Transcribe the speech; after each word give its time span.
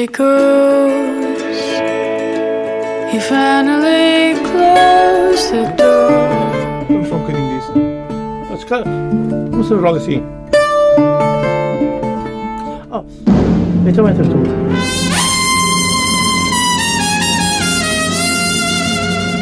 he 0.00 0.06
goes. 0.06 1.60
He 3.12 3.20
finally 3.20 4.34
closed 4.48 5.50
the 5.52 5.64
door. 5.76 6.10
Vamos 6.88 7.08
só 7.08 7.16
um 7.16 7.18
bocadinho 7.18 7.58
disso. 7.58 7.72
Mas, 8.50 8.64
cara, 8.64 8.84
se 9.62 9.68
joga 9.68 9.98
assim. 9.98 10.22
Oh, 12.90 13.04
então 13.86 14.08
entras 14.08 14.28
tu. 14.28 14.36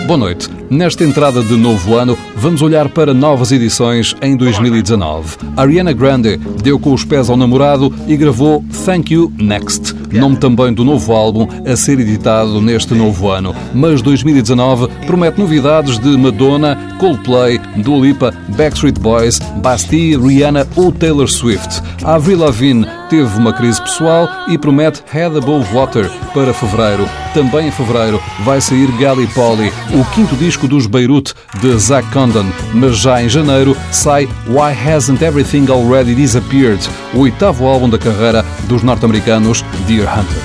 Boa 0.07 0.19
noite. 0.19 0.49
Nesta 0.71 1.05
entrada 1.05 1.43
de 1.43 1.55
novo 1.55 1.95
ano, 1.95 2.19
vamos 2.35 2.63
olhar 2.63 2.89
para 2.89 3.15
novas 3.15 3.53
edições 3.53 4.15
em 4.21 4.37
2019. 4.37 5.37
Ariana 5.57 5.93
Grande 5.93 6.37
deu 6.37 6.79
com 6.79 6.93
os 6.93 7.05
pés 7.05 7.31
ao 7.31 7.37
namorado 7.37 7.95
e 8.07 8.17
gravou 8.17 8.65
Thank 8.85 9.15
You 9.15 9.33
Next, 9.39 9.95
nome 10.13 10.37
também 10.37 10.73
do 10.73 10.85
novo 10.85 11.13
álbum 11.13 11.49
a 11.67 11.77
ser 11.77 11.99
editado 12.01 12.61
neste 12.61 12.95
novo 12.95 13.29
ano. 13.29 13.55
Mas 13.75 14.03
2019 14.03 14.89
promete 15.07 15.39
novidades 15.39 15.99
de 15.99 16.17
Madonna, 16.17 16.97
Coldplay, 16.99 17.61
Dua 17.77 17.99
Lipa, 17.99 18.35
Backstreet 18.57 18.99
Boys, 19.01 19.39
Bastille, 19.63 20.17
Rihanna 20.17 20.67
ou 20.77 20.93
Taylor 20.93 21.29
Swift. 21.29 21.83
Avril 22.05 22.39
Lavigne 22.39 22.87
teve 23.09 23.37
uma 23.37 23.53
crise 23.53 23.81
pessoal 23.81 24.29
e 24.49 24.59
promete 24.59 25.03
Head 25.11 25.37
Above 25.39 25.73
Water 25.73 26.11
para 26.33 26.53
fevereiro. 26.53 27.09
Também 27.35 27.69
em 27.69 27.71
fevereiro 27.71 28.21
vai 28.45 28.61
sair 28.61 28.91
Gallipoli, 28.99 29.73
o 29.93 30.05
quinto 30.15 30.37
disco 30.37 30.69
dos 30.69 30.87
Beirut 30.87 31.35
de 31.61 31.79
Zach 31.79 32.07
Condon, 32.13 32.47
mas 32.75 32.99
já 32.99 33.23
em 33.23 33.29
janeiro 33.29 33.77
sai 33.91 34.29
Why 34.47 34.73
Hasn't 34.73 35.25
Everything 35.25 35.67
Already 35.71 36.15
Disappeared, 36.15 36.89
o 37.15 37.21
oitavo 37.21 37.67
álbum 37.67 37.89
da 37.89 37.99
carreira 37.99 38.45
dos 38.65 38.83
norte-americanos 38.83 39.65
Deer 39.87 40.09
Hunter. 40.09 40.39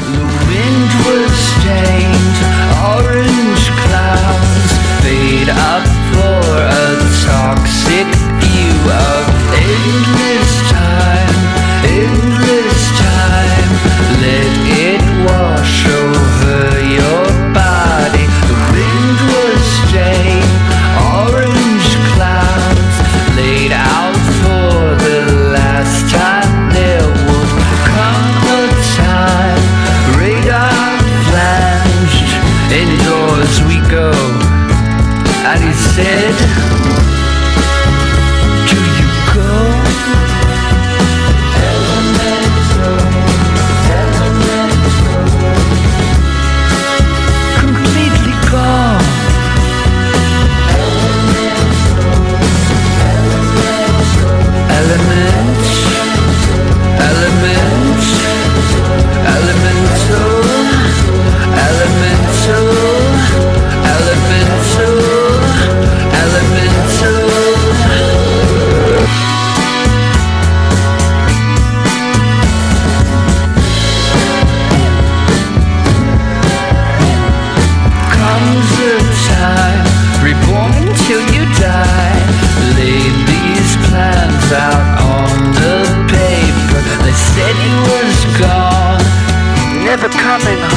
Coming 90.15 90.59
home. 90.59 90.72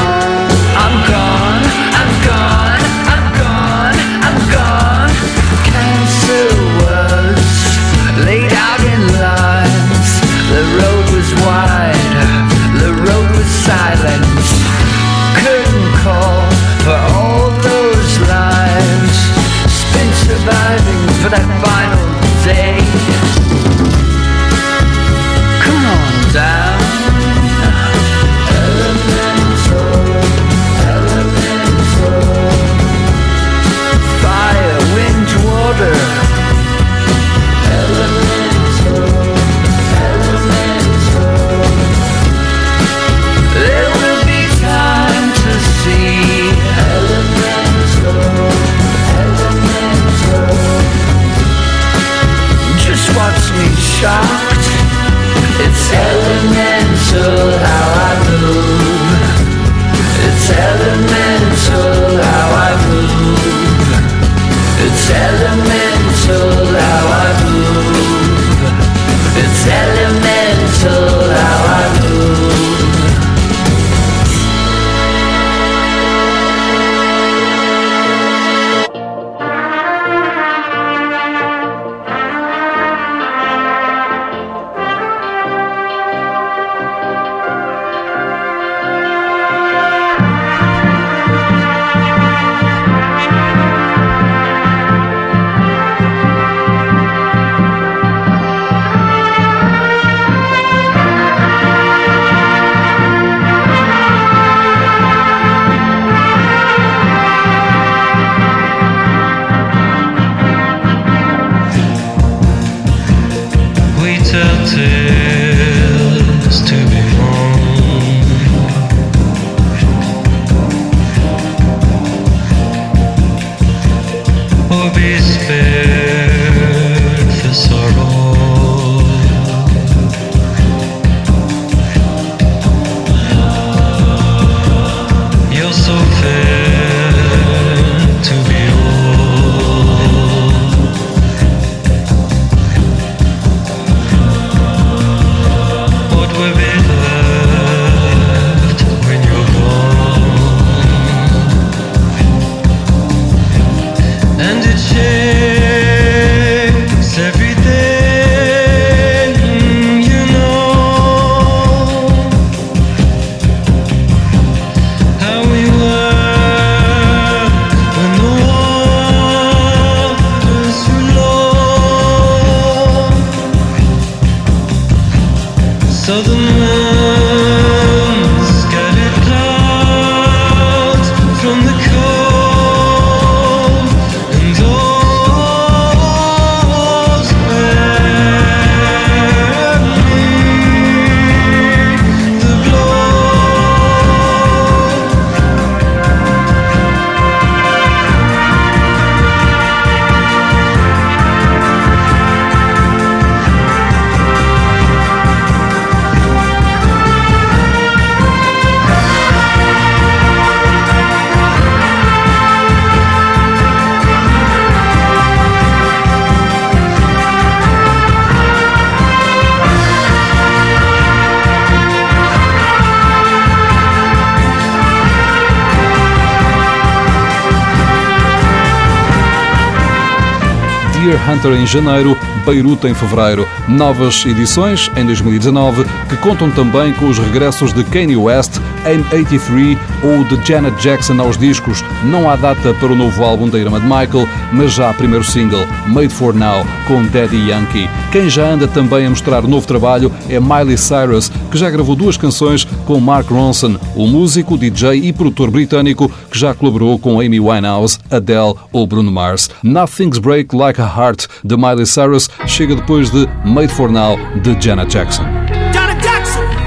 Deer 231.07 231.31
Hunter 231.31 231.53
em 231.53 231.65
janeiro, 231.65 232.19
Beirute 232.45 232.89
em 232.89 232.95
fevereiro. 232.95 233.47
Novas 233.69 234.27
edições 234.27 234.91
em 234.97 235.07
2019 235.07 235.85
que 236.09 236.17
contam 236.17 236.51
também 236.51 236.93
com 236.95 237.09
os 237.09 237.17
regressos 237.17 237.73
de 237.73 237.85
Kanye 237.85 238.17
West 238.17 238.59
em 238.85 238.99
83 239.17 239.79
ou 240.03 240.25
de 240.25 240.45
Janet 240.45 240.77
Jackson 240.83 241.21
aos 241.21 241.39
discos. 241.39 241.85
Não 242.03 242.29
há 242.29 242.35
data 242.35 242.75
para 242.75 242.93
o 242.93 242.97
novo 242.97 243.23
álbum 243.23 243.49
da 243.49 243.57
Irma 243.57 243.79
de 243.79 243.87
Michael, 243.87 244.29
mas 244.53 244.73
já 244.73 244.91
há 244.91 244.95
primeiro 244.95 245.25
single, 245.25 245.65
Made 245.87 246.13
for 246.13 246.35
Now, 246.35 246.67
com 246.89 247.05
Daddy 247.05 247.51
Yankee. 247.51 247.89
Quem 248.11 248.29
já 248.29 248.45
anda 248.45 248.67
também 248.67 249.07
a 249.07 249.11
mostrar 249.11 249.43
novo 249.43 249.67
trabalho 249.67 250.11
é 250.29 250.41
Miley 250.41 250.77
Cyrus, 250.77 251.31
que 251.51 251.59
já 251.59 251.71
gravou 251.71 251.95
duas 251.95 252.17
canções 252.17 252.65
com 252.85 252.99
Mark 252.99 253.29
Ronson, 253.31 253.77
o 253.95 254.07
músico, 254.09 254.59
DJ 254.59 255.07
e 255.07 255.13
produtor 255.13 255.51
britânico 255.51 256.11
que 256.31 256.39
já 256.39 256.55
colaborou 256.55 256.99
com 256.99 257.21
Amy 257.21 257.39
Winehouse, 257.39 257.99
Adele 258.11 258.55
ou 258.73 258.87
Bruno 258.87 259.13
Mars. 259.13 259.51
Nothing's 259.63 260.19
Break 260.19 260.55
Like 260.55 260.81
a 260.81 260.96
Heart 260.97 261.29
de 261.45 261.57
Miley 261.57 261.87
Cyrus 261.87 262.29
chega 262.47 262.75
depois 262.75 263.11
de 263.11 263.29
Made 263.45 263.73
for 263.73 263.91
Now 263.91 264.17
de 264.43 264.57
Janet 264.61 264.91
Jackson. 264.91 265.25
Janet 265.73 266.03
Jackson 266.03 266.67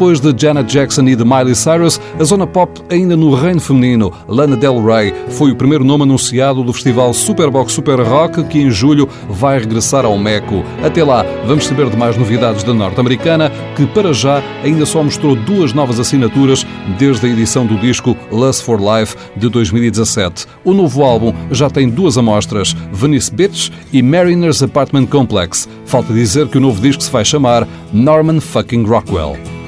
Depois 0.00 0.18
de 0.18 0.34
Janet 0.34 0.72
Jackson 0.72 1.02
e 1.08 1.14
de 1.14 1.26
Miley 1.26 1.54
Cyrus, 1.54 2.00
a 2.18 2.24
zona 2.24 2.46
pop 2.46 2.80
ainda 2.88 3.14
no 3.18 3.34
reino 3.34 3.60
feminino, 3.60 4.10
Lana 4.26 4.56
Del 4.56 4.82
Rey, 4.82 5.12
foi 5.28 5.50
o 5.50 5.54
primeiro 5.54 5.84
nome 5.84 6.04
anunciado 6.04 6.64
do 6.64 6.72
festival 6.72 7.12
Superbox 7.12 7.70
Super 7.70 8.00
Rock, 8.00 8.42
que 8.44 8.58
em 8.62 8.70
julho 8.70 9.06
vai 9.28 9.58
regressar 9.58 10.06
ao 10.06 10.16
Meco. 10.16 10.64
Até 10.82 11.04
lá, 11.04 11.22
vamos 11.46 11.66
saber 11.66 11.90
de 11.90 11.98
mais 11.98 12.16
novidades 12.16 12.64
da 12.64 12.72
norte-americana, 12.72 13.52
que 13.76 13.86
para 13.88 14.14
já 14.14 14.42
ainda 14.64 14.86
só 14.86 15.02
mostrou 15.02 15.36
duas 15.36 15.74
novas 15.74 16.00
assinaturas 16.00 16.66
desde 16.98 17.26
a 17.26 17.28
edição 17.28 17.66
do 17.66 17.76
disco 17.76 18.16
Lust 18.32 18.64
for 18.64 18.80
Life 18.80 19.14
de 19.36 19.50
2017. 19.50 20.46
O 20.64 20.72
novo 20.72 21.02
álbum 21.02 21.34
já 21.50 21.68
tem 21.68 21.90
duas 21.90 22.16
amostras, 22.16 22.74
Venice 22.90 23.30
Beach 23.34 23.70
e 23.92 24.00
Mariner's 24.02 24.62
Apartment 24.62 25.08
Complex. 25.08 25.68
Falta 25.84 26.10
dizer 26.14 26.48
que 26.48 26.56
o 26.56 26.60
novo 26.62 26.80
disco 26.80 27.02
se 27.02 27.10
vai 27.10 27.22
chamar 27.22 27.68
Norman 27.92 28.40
Fucking 28.40 28.86
Rockwell. 28.86 29.59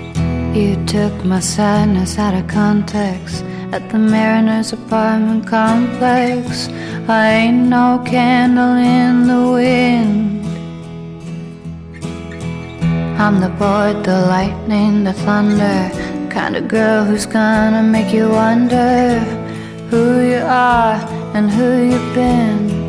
You 0.53 0.77
took 0.85 1.25
my 1.25 1.41
sadness 1.41 2.19
out 2.19 2.35
of 2.35 2.47
context 2.47 3.43
at 3.73 3.89
the 3.89 3.97
Mariner's 3.99 4.75
apartment 4.75 5.47
complex. 5.47 6.69
I 7.09 7.29
ain't 7.29 7.69
no 7.71 8.03
candle 8.05 8.77
in 8.77 9.29
the 9.29 9.51
wind. 9.51 10.45
I'm 13.19 13.41
the 13.41 13.49
board, 13.49 14.05
the 14.05 14.27
lightning, 14.27 15.05
the 15.05 15.15
thunder. 15.15 15.91
Kind 16.29 16.55
of 16.57 16.69
girl 16.69 17.05
who's 17.05 17.25
gonna 17.25 17.83
make 17.83 18.13
you 18.13 18.29
wonder 18.29 19.21
who 19.89 20.21
you 20.21 20.43
are 20.45 20.97
and 21.35 21.51
who 21.51 21.93
you've 21.93 22.15
been. 22.15 22.82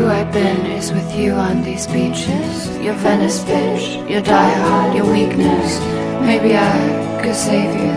Who 0.00 0.06
I've 0.06 0.32
been 0.32 0.64
is 0.64 0.92
with 0.92 1.14
you 1.14 1.32
on 1.32 1.62
these 1.62 1.86
beaches. 1.86 2.54
Your 2.78 2.94
Venice 3.04 3.40
bitch, 3.40 4.08
your 4.08 4.22
diehard, 4.22 4.96
your 4.96 5.08
weakness. 5.12 5.68
Maybe 6.24 6.56
I 6.56 7.20
could 7.22 7.34
save 7.34 7.72
you 7.82 7.92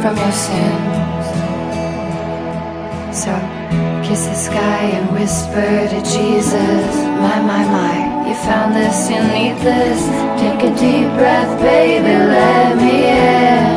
from 0.00 0.14
your 0.16 0.36
sins. 0.46 1.26
So 3.22 3.32
kiss 4.06 4.26
the 4.26 4.38
sky 4.48 4.82
and 4.98 5.06
whisper 5.16 5.70
to 5.94 6.00
Jesus. 6.16 6.86
My, 7.22 7.38
my, 7.50 7.62
my, 7.78 7.94
you 8.28 8.34
found 8.48 8.74
this, 8.74 9.08
you 9.08 9.20
need 9.36 9.56
this. 9.62 10.00
Take 10.42 10.60
a 10.70 10.72
deep 10.74 11.08
breath, 11.18 11.52
baby, 11.60 12.14
let 12.34 12.76
me 12.78 12.94
in. 13.10 13.73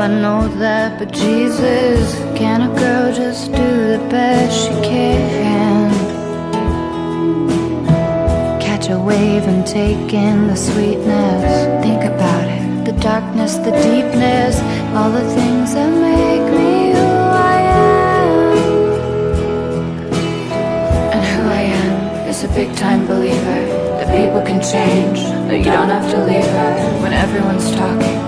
I 0.00 0.06
know 0.06 0.46
that, 0.58 0.98
but 0.98 1.12
Jesus, 1.12 2.14
can 2.38 2.62
a 2.62 2.74
girl 2.78 3.12
just 3.12 3.46
do 3.52 3.68
the 3.94 4.06
best 4.08 4.56
she 4.56 4.74
can? 4.88 5.90
Catch 8.60 8.90
a 8.90 8.98
wave 8.98 9.42
and 9.42 9.66
take 9.66 10.14
in 10.14 10.46
the 10.46 10.56
sweetness. 10.56 11.84
Think 11.84 12.04
about 12.04 12.48
it 12.48 12.58
the 12.88 13.00
darkness, 13.00 13.56
the 13.56 13.72
deepness, 13.72 14.60
all 14.96 15.10
the 15.10 15.28
things 15.34 15.74
that 15.74 15.90
make 15.90 16.46
me 16.56 16.92
who 16.96 17.08
I 17.52 17.56
am. 17.84 18.56
And 21.12 21.24
who 21.32 21.42
I 21.50 21.62
am 21.82 22.28
is 22.30 22.44
a 22.44 22.48
big 22.48 22.74
time 22.76 23.06
believer 23.06 23.60
that 23.98 24.08
people 24.16 24.40
can 24.40 24.62
change, 24.62 25.20
that 25.48 25.58
you 25.58 25.64
don't 25.64 25.90
have 25.90 26.10
to 26.12 26.24
leave 26.24 26.46
her 26.46 27.02
when 27.02 27.12
everyone's 27.12 27.70
talking. 27.76 28.18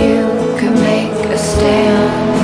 You 0.00 0.45
can 0.58 0.74
make 0.74 1.12
a 1.30 1.38
stand. 1.38 2.35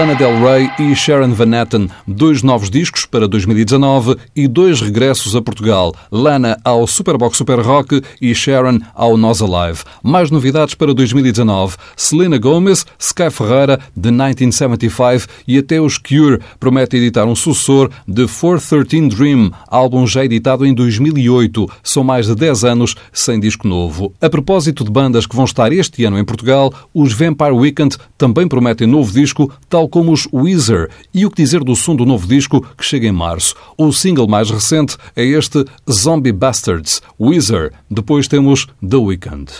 Lana 0.00 0.14
Del 0.14 0.42
Rey 0.42 0.70
e 0.78 0.96
Sharon 0.96 1.34
Van 1.34 1.60
Etten, 1.60 1.90
dois 2.06 2.42
novos 2.42 2.70
discos 2.70 3.04
para 3.04 3.28
2019 3.28 4.16
e 4.34 4.48
dois 4.48 4.80
regressos 4.80 5.36
a 5.36 5.42
Portugal. 5.42 5.94
Lana 6.10 6.58
ao 6.64 6.86
Superbox 6.86 7.36
Super 7.36 7.60
Rock 7.60 8.00
e 8.18 8.34
Sharon 8.34 8.78
ao 8.94 9.18
Nós 9.18 9.42
Alive. 9.42 9.80
Mais 10.02 10.30
novidades 10.30 10.74
para 10.74 10.94
2019: 10.94 11.76
Selena 11.94 12.38
Gomez, 12.38 12.86
Sky 12.98 13.30
Ferreira, 13.30 13.78
The 13.94 14.10
1975 14.10 15.30
e 15.46 15.58
até 15.58 15.78
os 15.78 15.98
Cure 15.98 16.40
promete 16.58 16.96
editar 16.96 17.26
um 17.26 17.36
sucessor 17.36 17.90
de 18.08 18.26
413 18.26 19.08
Dream, 19.14 19.52
álbum 19.68 20.06
já 20.06 20.24
editado 20.24 20.64
em 20.64 20.72
2008. 20.72 21.68
São 21.82 22.02
mais 22.02 22.24
de 22.26 22.34
10 22.34 22.64
anos 22.64 22.94
sem 23.12 23.38
disco 23.38 23.68
novo. 23.68 24.14
A 24.18 24.30
propósito 24.30 24.82
de 24.82 24.90
bandas 24.90 25.26
que 25.26 25.36
vão 25.36 25.44
estar 25.44 25.70
este 25.74 26.06
ano 26.06 26.18
em 26.18 26.24
Portugal, 26.24 26.72
os 26.94 27.12
Vampire 27.12 27.52
Weekend 27.52 27.98
também 28.16 28.48
prometem 28.48 28.86
novo 28.86 29.12
disco, 29.12 29.52
tal 29.68 29.89
como 29.90 30.12
os 30.12 30.26
Weezer. 30.32 30.88
E 31.12 31.26
o 31.26 31.30
que 31.30 31.42
dizer 31.42 31.62
do 31.62 31.76
som 31.76 31.94
do 31.94 32.06
novo 32.06 32.26
disco 32.26 32.64
que 32.76 32.84
chega 32.84 33.06
em 33.06 33.12
março? 33.12 33.54
O 33.76 33.92
single 33.92 34.26
mais 34.26 34.50
recente 34.50 34.96
é 35.14 35.24
este 35.24 35.64
Zombie 35.90 36.32
Bastards, 36.32 37.02
Weezer. 37.20 37.72
Depois 37.90 38.28
temos 38.28 38.66
The 38.80 38.96
Weeknd. 38.96 39.52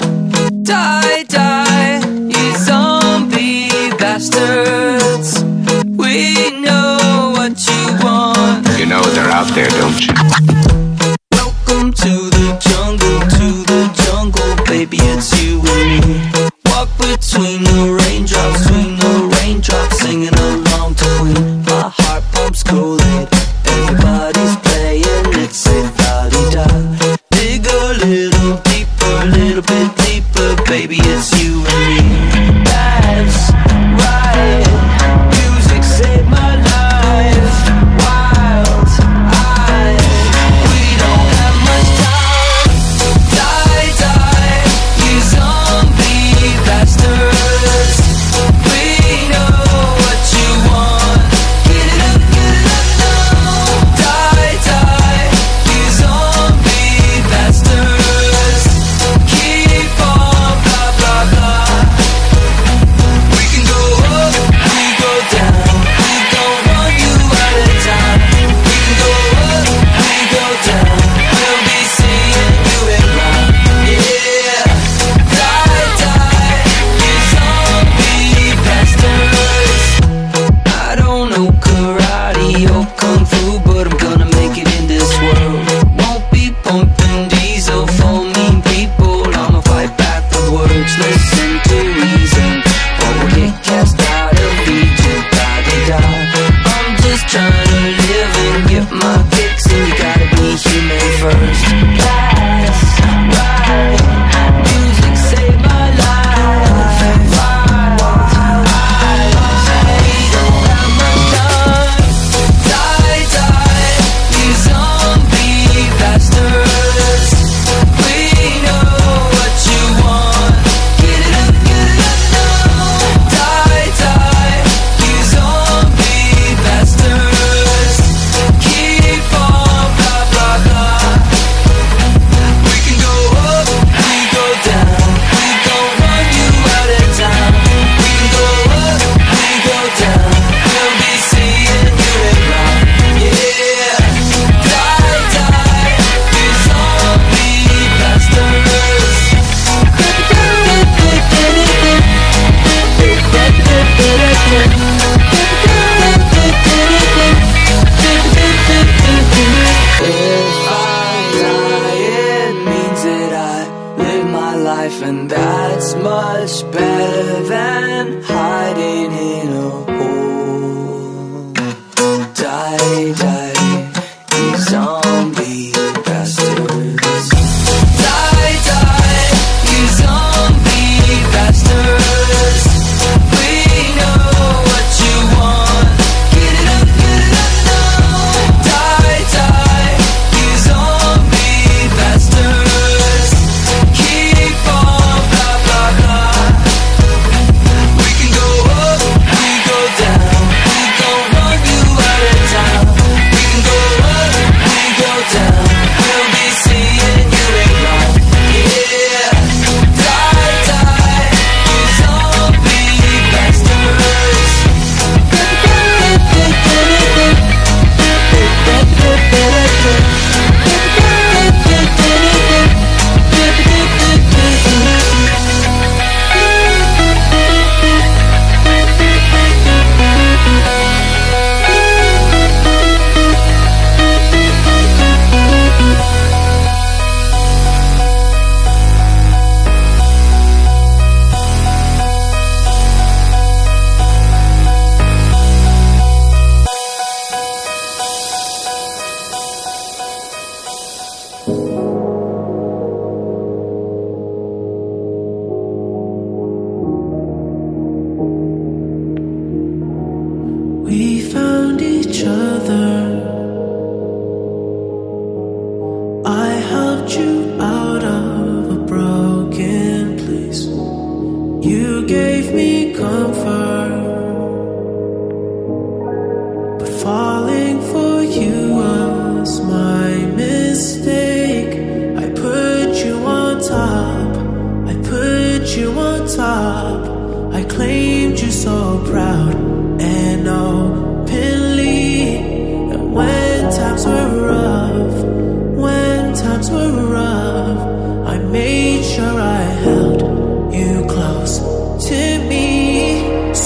Die, 0.52 1.24
die, 1.28 2.00
you 2.32 2.58
zombie 2.64 3.68
bastards. 3.98 5.39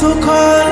so 0.04 0.20
cold 0.20 0.63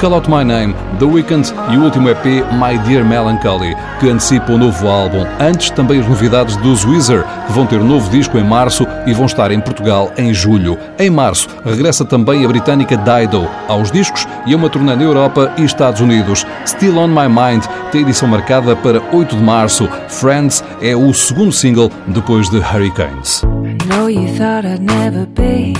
Call 0.00 0.14
Out 0.14 0.30
My 0.30 0.42
Name, 0.42 0.74
The 0.98 1.04
Weeknd 1.04 1.52
e 1.70 1.76
o 1.76 1.82
último 1.82 2.08
EP 2.08 2.24
My 2.24 2.78
Dear 2.86 3.04
Melancholy, 3.04 3.76
que 4.00 4.08
antecipa 4.08 4.52
o 4.52 4.54
um 4.54 4.58
novo 4.58 4.88
álbum. 4.88 5.26
Antes 5.38 5.68
também 5.68 6.00
as 6.00 6.08
novidades 6.08 6.56
dos 6.56 6.86
Weezer, 6.86 7.22
que 7.46 7.52
vão 7.52 7.66
ter 7.66 7.78
um 7.78 7.86
novo 7.86 8.10
disco 8.10 8.38
em 8.38 8.42
março 8.42 8.86
e 9.06 9.12
vão 9.12 9.26
estar 9.26 9.50
em 9.50 9.60
Portugal 9.60 10.10
em 10.16 10.32
julho. 10.32 10.78
Em 10.98 11.10
março 11.10 11.48
regressa 11.66 12.02
também 12.02 12.46
a 12.46 12.48
britânica 12.48 12.96
Dido 12.96 13.46
aos 13.68 13.92
discos 13.92 14.26
e 14.46 14.54
a 14.54 14.56
uma 14.56 14.70
turnê 14.70 14.96
na 14.96 15.02
Europa 15.02 15.52
e 15.58 15.64
Estados 15.64 16.00
Unidos. 16.00 16.46
Still 16.66 16.96
On 16.96 17.08
My 17.08 17.28
Mind 17.28 17.66
tem 17.92 18.00
edição 18.00 18.26
marcada 18.26 18.74
para 18.74 19.02
8 19.12 19.36
de 19.36 19.42
março. 19.42 19.86
Friends 20.08 20.64
é 20.80 20.96
o 20.96 21.12
segundo 21.12 21.52
single 21.52 21.90
depois 22.06 22.48
de 22.48 22.56
Hurricanes. 22.56 23.42
I 23.42 23.76
know 23.86 24.08
you 24.08 24.32
thought 24.38 24.66
I'd 24.66 24.80
never 24.80 25.26
be 25.26 25.74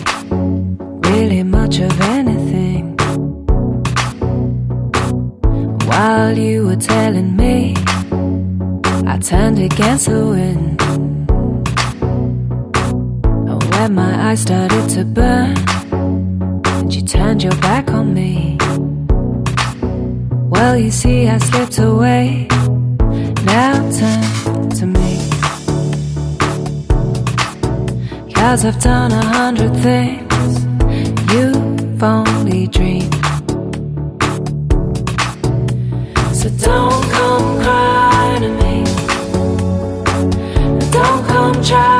really 1.08 1.42
much 1.42 1.80
of 1.80 1.90
anything. 2.02 2.19
While 6.00 6.38
you 6.38 6.64
were 6.64 6.76
telling 6.76 7.36
me, 7.36 7.74
I 9.06 9.18
turned 9.18 9.58
against 9.58 10.06
the 10.06 10.26
wind. 10.34 10.80
And 13.50 13.62
when 13.70 13.94
my 13.96 14.30
eyes 14.30 14.40
started 14.40 14.88
to 14.94 15.04
burn, 15.04 15.58
and 15.92 16.94
you 16.94 17.02
turned 17.02 17.42
your 17.42 17.54
back 17.56 17.90
on 17.90 18.14
me. 18.14 18.56
Well, 20.48 20.78
you 20.78 20.90
see, 20.90 21.28
I 21.28 21.36
slipped 21.36 21.78
away. 21.78 22.48
Now 23.44 23.74
turn 24.00 24.70
to 24.80 24.86
me. 24.86 25.12
Cause 28.32 28.64
I've 28.64 28.80
done 28.80 29.12
a 29.12 29.26
hundred 29.36 29.74
things 29.82 30.64
you've 31.30 32.02
only 32.02 32.68
dreamed. 32.68 33.19
don't 36.58 37.02
come 37.10 37.62
cry 37.62 38.38
to 38.40 38.48
me. 38.48 38.84
Don't 40.90 41.26
come 41.26 41.62
try. 41.62 41.99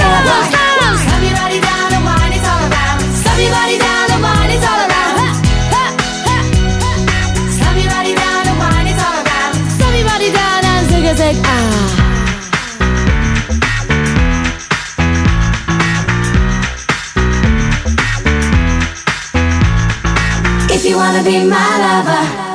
Wanna 21.01 21.23
be 21.23 21.43
my 21.43 21.77
lover. 21.81 22.50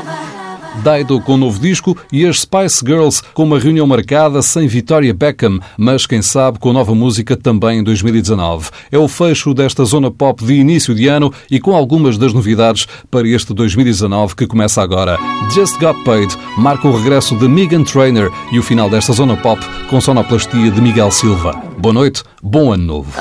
Dido 0.86 1.20
com 1.20 1.36
novo 1.36 1.58
disco 1.58 1.98
e 2.12 2.24
as 2.24 2.42
Spice 2.42 2.84
Girls 2.86 3.20
com 3.34 3.42
uma 3.42 3.58
reunião 3.58 3.88
marcada 3.88 4.40
sem 4.40 4.68
Victoria 4.68 5.12
Beckham, 5.12 5.58
mas 5.76 6.06
quem 6.06 6.22
sabe 6.22 6.60
com 6.60 6.72
nova 6.72 6.94
música 6.94 7.36
também 7.36 7.80
em 7.80 7.82
2019. 7.82 8.70
É 8.92 8.96
o 8.96 9.08
fecho 9.08 9.52
desta 9.52 9.84
zona 9.84 10.12
pop 10.12 10.44
de 10.44 10.54
início 10.54 10.94
de 10.94 11.08
ano 11.08 11.34
e 11.50 11.58
com 11.58 11.74
algumas 11.74 12.16
das 12.16 12.32
novidades 12.32 12.86
para 13.10 13.26
este 13.26 13.52
2019 13.52 14.36
que 14.36 14.46
começa 14.46 14.80
agora. 14.80 15.18
Just 15.52 15.76
Got 15.80 16.04
Paid 16.04 16.32
marca 16.56 16.86
o 16.86 16.96
regresso 16.96 17.34
de 17.36 17.48
Megan 17.48 17.82
Trainor 17.82 18.32
e 18.52 18.58
o 18.60 18.62
final 18.62 18.88
desta 18.88 19.12
zona 19.12 19.36
pop 19.36 19.60
com 19.90 20.00
sonoplastia 20.00 20.70
de 20.70 20.80
Miguel 20.80 21.10
Silva. 21.10 21.66
Boa 21.78 21.92
noite, 21.92 22.22
bom 22.40 22.72
ano 22.72 22.84
novo. 22.84 23.12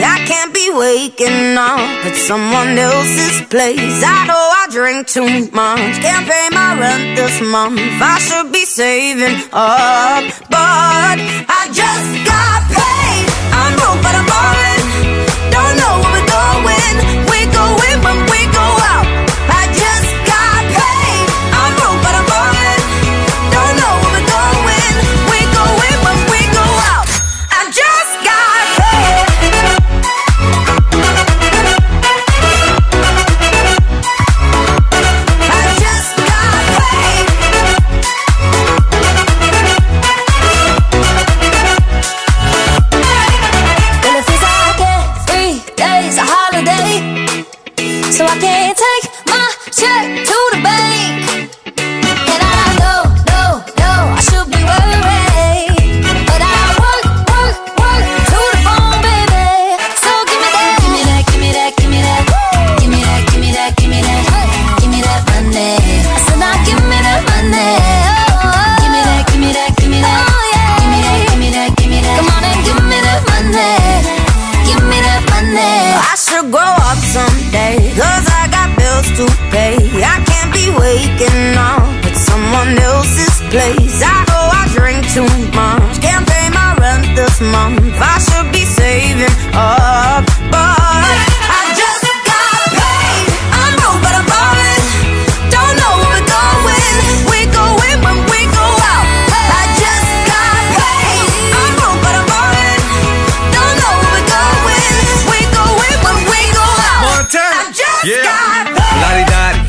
I 0.00 0.24
can't 0.26 0.52
be 0.52 0.70
waking 0.70 1.56
up 1.56 2.06
at 2.06 2.14
someone 2.14 2.78
else's 2.78 3.47
place. 3.50 4.02
I 4.04 4.26
know 4.26 4.34
I 4.34 4.66
drink 4.70 5.06
too 5.06 5.28
much, 5.52 5.94
can't 6.00 6.26
pay 6.28 6.48
my 6.52 6.78
rent 6.78 7.16
this 7.16 7.40
month. 7.40 7.80
I 7.80 8.18
should 8.18 8.52
be 8.52 8.64
saving 8.64 9.36
up, 9.52 10.24
but 10.50 11.16
I 11.48 11.62
just 11.72 12.10
got 12.28 12.60
paid. 12.68 13.26
I'm 13.52 13.74
broke, 13.76 14.02
but 14.02 14.14
I'm 14.14 14.26
ballin'. 14.26 14.67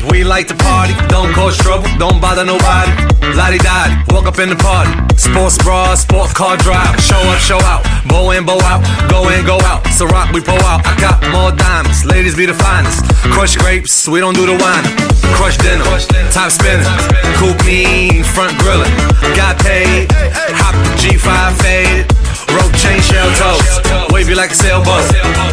We 0.08 0.24
like 0.24 0.46
to 0.48 0.54
party. 0.54 0.94
Don't 1.08 1.32
cause 1.34 1.56
trouble, 1.58 1.88
don't 1.98 2.20
bother 2.20 2.44
nobody. 2.44 2.92
Lottie 3.36 3.58
Dottie, 3.58 3.96
walk 4.12 4.26
up 4.26 4.38
in 4.38 4.48
the 4.48 4.56
party. 4.56 4.90
Sports 5.16 5.58
bra, 5.58 5.94
sport 5.94 6.34
car 6.34 6.56
drive. 6.56 6.98
Show 7.00 7.18
up, 7.18 7.38
show 7.38 7.60
out. 7.68 7.84
Bow 8.08 8.30
in, 8.30 8.44
bow 8.44 8.58
out. 8.64 8.82
Go 9.10 9.28
in, 9.28 9.44
go 9.44 9.58
out. 9.68 9.86
So 9.88 10.06
rock, 10.06 10.32
we 10.32 10.40
pull 10.40 10.60
out. 10.64 10.86
I 10.86 10.98
got 11.00 11.20
more 11.30 11.52
diamonds. 11.52 12.04
Ladies 12.04 12.36
be 12.36 12.46
the 12.46 12.54
finest. 12.54 13.04
Crush 13.32 13.56
grapes, 13.56 14.08
we 14.08 14.20
don't 14.20 14.34
do 14.34 14.46
the 14.46 14.56
wine. 14.56 14.84
Crush 15.36 15.56
dinner, 15.58 15.84
top 16.32 16.50
spinning. 16.50 16.86
Coupe 17.36 17.64
mean, 17.64 18.24
front 18.24 18.56
grilling. 18.58 18.90
Got 19.36 19.58
paid, 19.60 20.10
hop 20.58 20.74
the 20.74 20.92
G5 20.96 21.30
faded. 21.62 22.06
Rope 22.50 22.74
chain 22.74 23.00
shell 23.00 23.30
toes. 23.38 24.10
Wavy 24.10 24.34
like 24.34 24.50
a 24.50 24.54
sailboat. 24.54 25.06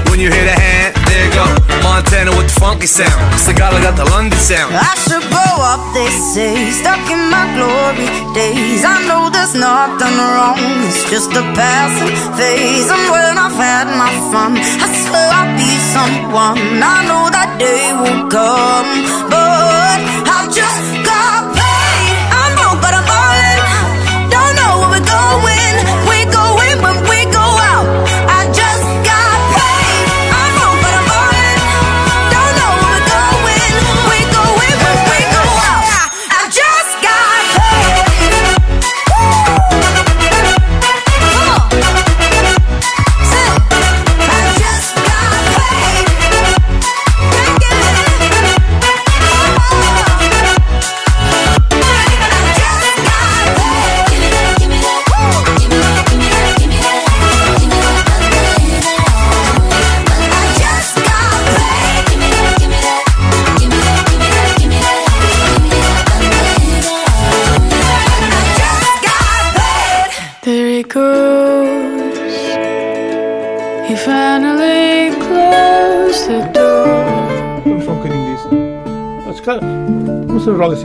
When 0.09 0.19
you 0.19 0.31
hear 0.31 0.45
the 0.45 0.57
hand, 0.57 0.96
go. 1.33 1.45
Montana 1.83 2.31
with 2.37 2.47
the 2.51 2.57
funky 2.59 2.87
sound. 2.87 3.17
Sagala 3.39 3.79
got 3.81 3.95
the 3.95 4.05
London 4.13 4.39
sound. 4.39 4.73
I 4.73 4.93
should 5.05 5.25
grow 5.33 5.55
up, 5.71 5.81
they 5.93 6.09
say, 6.33 6.71
stuck 6.71 7.01
in 7.09 7.21
my 7.33 7.45
glory 7.55 8.07
days. 8.33 8.83
I 8.85 9.01
know 9.07 9.29
there's 9.29 9.55
nothing 9.55 10.15
wrong, 10.17 10.61
it's 10.87 11.03
just 11.09 11.31
a 11.33 11.43
passing 11.57 12.13
phase. 12.37 12.89
And 12.89 13.03
when 13.11 13.37
I've 13.37 13.57
had 13.57 13.87
my 13.97 14.13
fun, 14.31 14.57
I 14.57 14.87
swear 15.03 15.27
I'll 15.39 15.53
be 15.57 15.71
someone. 15.95 16.61
I 16.83 16.97
know 17.09 17.23
that 17.33 17.57
day 17.57 17.93
will 17.97 18.29
come, 18.29 18.89
but 19.31 19.99
I'm 20.29 20.47
just 20.53 20.86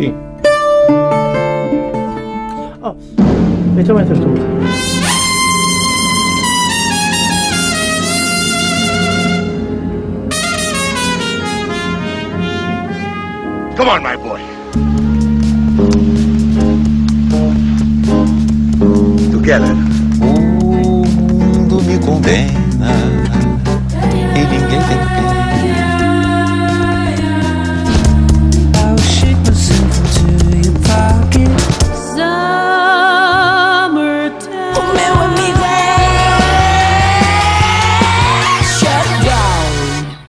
Assim. 0.03 0.15
Oh, 2.83 2.97
então 3.79 4.01
entras 4.01 4.19
tu. 4.19 4.27
Come 13.77 13.91
on, 13.91 14.03
my 14.03 14.17
boy. 14.17 14.41
Together. 19.31 19.77
O 20.21 21.07
mundo 21.37 21.83
me 21.83 21.99
condena 21.99 22.62